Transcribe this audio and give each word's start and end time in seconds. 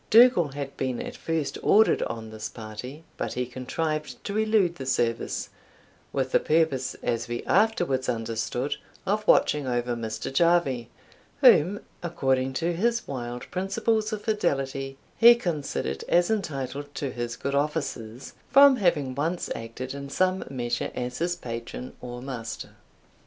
Dougal 0.09 0.53
had 0.53 0.75
been 0.77 0.99
at 0.99 1.15
first 1.15 1.59
ordered 1.61 2.01
on 2.01 2.31
this 2.31 2.49
party, 2.49 3.03
but 3.17 3.33
he 3.33 3.45
contrived 3.45 4.23
to 4.23 4.35
elude 4.35 4.77
the 4.77 4.85
service, 4.87 5.49
with 6.11 6.31
the 6.31 6.39
purpose, 6.39 6.95
as 7.03 7.27
we 7.27 7.43
afterwards 7.45 8.09
understood, 8.09 8.77
of 9.05 9.27
watching 9.27 9.67
over 9.67 9.95
Mr. 9.95 10.33
Jarvie, 10.33 10.89
whom, 11.41 11.81
according 12.01 12.53
to 12.53 12.73
his 12.73 13.07
wild 13.07 13.45
principles 13.51 14.11
of 14.11 14.23
fidelity, 14.23 14.97
he 15.19 15.35
considered 15.35 16.03
as 16.09 16.31
entitled 16.31 16.95
to 16.95 17.11
his 17.11 17.35
good 17.35 17.53
offices, 17.53 18.33
from 18.49 18.77
having 18.77 19.13
once 19.13 19.51
acted 19.53 19.93
in 19.93 20.09
some 20.09 20.43
measure 20.49 20.89
as 20.95 21.19
his 21.19 21.35
patron 21.35 21.93
or 22.01 22.23
master. 22.23 22.69